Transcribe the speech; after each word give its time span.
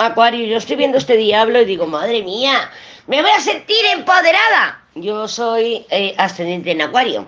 Acuario, 0.00 0.46
yo 0.46 0.56
estoy 0.56 0.76
viendo 0.76 0.96
este 0.96 1.16
diablo 1.18 1.60
y 1.60 1.66
digo, 1.66 1.86
madre 1.86 2.22
mía, 2.22 2.70
me 3.06 3.20
voy 3.20 3.30
a 3.30 3.40
sentir 3.40 3.76
empoderada. 3.94 4.80
Yo 4.94 5.28
soy 5.28 5.84
eh, 5.90 6.14
ascendente 6.16 6.70
en 6.70 6.80
Acuario 6.80 7.26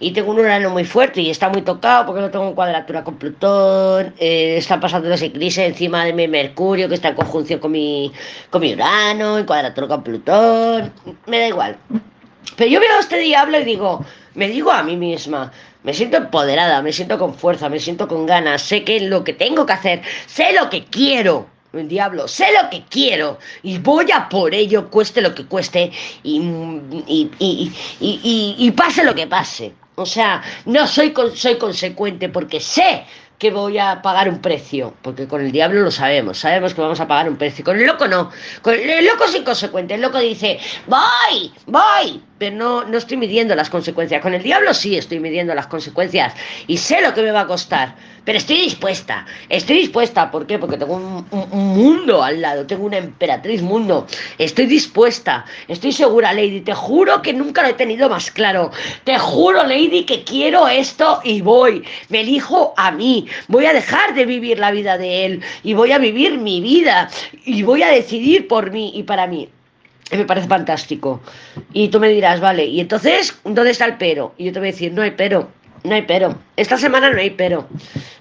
y 0.00 0.12
tengo 0.12 0.30
un 0.32 0.38
Urano 0.38 0.68
muy 0.68 0.84
fuerte 0.84 1.22
y 1.22 1.30
está 1.30 1.48
muy 1.48 1.62
tocado 1.62 2.04
porque 2.04 2.20
no 2.20 2.30
tengo 2.30 2.48
en 2.48 2.54
cuadratura 2.54 3.04
con 3.04 3.16
Plutón, 3.16 4.14
eh, 4.18 4.56
está 4.58 4.78
pasando 4.78 5.08
los 5.08 5.22
eclipses 5.22 5.66
encima 5.66 6.04
de 6.04 6.12
mi 6.12 6.28
Mercurio 6.28 6.90
que 6.90 6.94
está 6.94 7.08
en 7.08 7.14
conjunción 7.14 7.58
con 7.58 7.72
mi, 7.72 8.12
con 8.50 8.60
mi 8.60 8.74
Urano, 8.74 9.38
en 9.38 9.46
cuadratura 9.46 9.88
con 9.88 10.02
Plutón, 10.02 10.92
me 11.26 11.38
da 11.38 11.48
igual. 11.48 11.78
Pero 12.56 12.70
yo 12.70 12.80
veo 12.80 12.96
a 12.96 13.00
este 13.00 13.18
diablo 13.18 13.60
y 13.60 13.64
digo, 13.64 14.04
me 14.34 14.48
digo 14.48 14.70
a 14.70 14.82
mí 14.82 14.94
misma, 14.94 15.52
me 15.84 15.94
siento 15.94 16.18
empoderada, 16.18 16.82
me 16.82 16.92
siento 16.92 17.18
con 17.18 17.34
fuerza, 17.34 17.70
me 17.70 17.80
siento 17.80 18.08
con 18.08 18.26
ganas, 18.26 18.60
sé 18.60 18.84
que 18.84 18.96
es 18.96 19.02
lo 19.04 19.24
que 19.24 19.32
tengo 19.32 19.64
que 19.64 19.72
hacer, 19.72 20.02
sé 20.26 20.52
lo 20.52 20.68
que 20.68 20.84
quiero 20.84 21.46
el 21.72 21.88
diablo, 21.88 22.26
sé 22.28 22.46
lo 22.52 22.68
que 22.70 22.84
quiero 22.88 23.38
y 23.62 23.78
voy 23.78 24.10
a 24.12 24.28
por 24.28 24.54
ello, 24.54 24.90
cueste 24.90 25.20
lo 25.20 25.34
que 25.34 25.46
cueste 25.46 25.92
y, 26.22 26.38
y, 27.06 27.30
y, 28.00 28.54
y 28.58 28.70
pase 28.72 29.04
lo 29.04 29.14
que 29.14 29.26
pase. 29.26 29.72
O 29.94 30.06
sea, 30.06 30.42
no 30.64 30.86
soy, 30.86 31.12
soy 31.34 31.56
consecuente 31.56 32.28
porque 32.28 32.60
sé 32.60 33.04
que 33.40 33.50
voy 33.50 33.78
a 33.78 34.02
pagar 34.02 34.28
un 34.28 34.38
precio, 34.40 34.94
porque 35.00 35.26
con 35.26 35.40
el 35.40 35.50
diablo 35.50 35.80
lo 35.80 35.90
sabemos, 35.90 36.36
sabemos 36.38 36.74
que 36.74 36.82
vamos 36.82 37.00
a 37.00 37.08
pagar 37.08 37.26
un 37.26 37.36
precio. 37.36 37.64
Con 37.64 37.78
el 37.78 37.86
loco 37.86 38.06
no, 38.06 38.30
con 38.60 38.74
el 38.74 39.06
loco 39.06 39.24
es 39.24 39.34
inconsecuente, 39.34 39.94
el 39.94 40.02
loco 40.02 40.18
dice, 40.18 40.58
voy, 40.86 41.50
voy, 41.64 42.22
pero 42.36 42.54
no, 42.54 42.84
no 42.84 42.98
estoy 42.98 43.16
midiendo 43.16 43.54
las 43.54 43.70
consecuencias. 43.70 44.20
Con 44.20 44.34
el 44.34 44.42
diablo 44.42 44.74
sí 44.74 44.94
estoy 44.94 45.20
midiendo 45.20 45.54
las 45.54 45.68
consecuencias 45.68 46.34
y 46.66 46.76
sé 46.76 47.00
lo 47.00 47.14
que 47.14 47.22
me 47.22 47.32
va 47.32 47.40
a 47.40 47.46
costar, 47.46 47.96
pero 48.30 48.38
estoy 48.38 48.58
dispuesta, 48.58 49.26
estoy 49.48 49.78
dispuesta, 49.78 50.30
¿por 50.30 50.46
qué? 50.46 50.56
Porque 50.56 50.76
tengo 50.76 50.94
un, 50.94 51.26
mundo 51.50 52.22
al 52.22 52.40
lado, 52.40 52.64
tengo 52.64 52.84
una 52.84 52.98
emperatriz 52.98 53.60
mundo, 53.60 54.06
estoy 54.38 54.66
dispuesta, 54.66 55.44
estoy 55.66 55.90
segura, 55.90 56.32
Lady, 56.32 56.60
te 56.60 56.72
juro 56.72 57.22
que 57.22 57.32
nunca 57.32 57.62
lo 57.62 57.70
he 57.70 57.72
tenido 57.72 58.08
más 58.08 58.30
claro, 58.30 58.70
te 59.02 59.18
juro, 59.18 59.64
Lady, 59.64 60.04
que 60.04 60.22
quiero 60.22 60.68
esto 60.68 61.20
y 61.24 61.40
voy, 61.40 61.82
me 62.08 62.20
elijo 62.20 62.72
a 62.76 62.92
mí, 62.92 63.26
voy 63.48 63.66
a 63.66 63.72
dejar 63.72 64.14
de 64.14 64.24
vivir 64.26 64.60
la 64.60 64.70
vida 64.70 64.96
de 64.96 65.26
él 65.26 65.42
y 65.64 65.74
voy 65.74 65.90
a 65.90 65.98
vivir 65.98 66.38
mi 66.38 66.60
vida 66.60 67.10
y 67.44 67.64
voy 67.64 67.82
a 67.82 67.88
decidir 67.88 68.46
por 68.46 68.70
mí 68.70 68.92
y 68.94 69.02
para 69.02 69.26
mí. 69.26 69.48
Me 70.12 70.24
parece 70.24 70.46
fantástico. 70.46 71.20
Y 71.72 71.88
tú 71.88 71.98
me 71.98 72.08
dirás, 72.08 72.40
vale, 72.40 72.64
y 72.64 72.80
entonces, 72.80 73.36
¿dónde 73.42 73.70
está 73.70 73.86
el 73.86 73.96
pero? 73.96 74.34
Y 74.38 74.44
yo 74.44 74.52
te 74.52 74.60
voy 74.60 74.68
a 74.68 74.72
decir, 74.72 74.92
no 74.92 75.02
hay 75.02 75.12
pero, 75.12 75.48
no 75.84 75.94
hay 75.94 76.02
pero. 76.02 76.36
Esta 76.56 76.76
semana 76.76 77.10
no 77.10 77.18
hay 77.18 77.30
pero. 77.30 77.68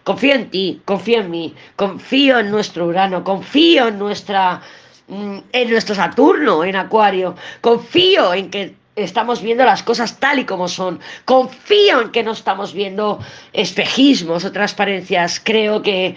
Confío 0.03 0.33
en 0.33 0.49
ti, 0.49 0.81
confío 0.85 1.19
en 1.21 1.29
mí, 1.29 1.55
confío 1.75 2.39
en 2.39 2.51
nuestro 2.51 2.85
Urano, 2.85 3.23
confío 3.23 3.87
en 3.87 3.99
nuestra 3.99 4.61
mm, 5.07 5.37
en 5.51 5.69
nuestro 5.69 5.95
Saturno, 5.95 6.63
en 6.63 6.75
Acuario. 6.75 7.35
Confío 7.61 8.33
en 8.33 8.49
que 8.49 8.75
estamos 8.95 9.41
viendo 9.41 9.65
las 9.65 9.83
cosas 9.83 10.19
tal 10.19 10.39
y 10.39 10.45
como 10.45 10.67
son. 10.67 10.99
Confío 11.25 12.01
en 12.01 12.11
que 12.11 12.23
no 12.23 12.31
estamos 12.31 12.73
viendo 12.73 13.19
espejismos 13.53 14.45
o 14.45 14.51
transparencias. 14.51 15.39
Creo 15.39 15.81
que 15.81 16.15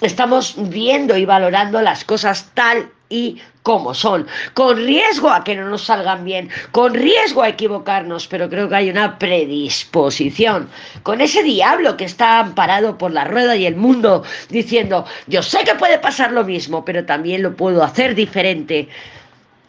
estamos 0.00 0.54
viendo 0.56 1.16
y 1.16 1.24
valorando 1.24 1.80
las 1.82 2.04
cosas 2.04 2.50
tal 2.54 2.90
y 3.08 3.40
como 3.62 3.94
son, 3.94 4.26
con 4.52 4.76
riesgo 4.76 5.30
a 5.30 5.44
que 5.44 5.56
no 5.56 5.68
nos 5.68 5.84
salgan 5.84 6.24
bien, 6.24 6.50
con 6.70 6.92
riesgo 6.94 7.42
a 7.42 7.48
equivocarnos, 7.48 8.26
pero 8.26 8.48
creo 8.48 8.68
que 8.68 8.76
hay 8.76 8.90
una 8.90 9.18
predisposición 9.18 10.68
con 11.02 11.20
ese 11.20 11.42
diablo 11.42 11.96
que 11.96 12.04
está 12.04 12.40
amparado 12.40 12.98
por 12.98 13.10
la 13.12 13.24
rueda 13.24 13.56
y 13.56 13.66
el 13.66 13.76
mundo 13.76 14.22
diciendo, 14.50 15.06
yo 15.26 15.42
sé 15.42 15.64
que 15.64 15.74
puede 15.74 15.98
pasar 15.98 16.32
lo 16.32 16.44
mismo, 16.44 16.84
pero 16.84 17.04
también 17.04 17.42
lo 17.42 17.54
puedo 17.56 17.82
hacer 17.82 18.14
diferente. 18.14 18.88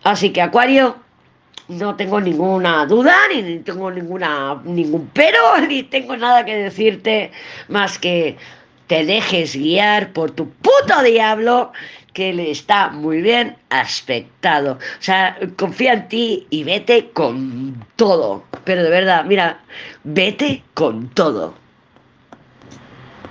Así 0.04 0.32
que 0.32 0.42
Acuario, 0.42 0.98
no 1.68 1.96
tengo 1.96 2.22
ninguna 2.22 2.86
duda, 2.86 3.16
ni 3.34 3.60
tengo 3.60 3.90
ninguna, 3.92 4.62
ningún 4.66 5.10
pero, 5.14 5.58
ni 5.68 5.84
tengo 5.84 6.16
nada 6.18 6.46
que 6.46 6.56
decirte 6.56 7.32
más 7.70 7.98
que 7.98 8.38
te 8.88 9.06
dejes 9.06 9.56
guiar 9.56 10.14
por 10.14 10.32
tu 10.32 10.50
puto 10.50 11.02
diablo 11.04 11.72
que 12.16 12.34
le 12.34 12.50
está 12.50 12.90
muy 12.90 13.22
bien 13.22 13.58
aspectado. 13.70 14.80
O 14.80 15.02
sea, 15.02 15.38
confía 15.58 15.94
en 15.94 16.08
ti 16.08 16.48
y 16.50 16.64
vete 16.64 17.12
con 17.12 17.86
todo. 17.98 18.46
Pero 18.64 18.84
de 18.84 18.90
verdad, 18.90 19.26
mira, 19.26 19.60
vete 20.06 20.64
con 20.74 21.10
todo. 21.10 21.54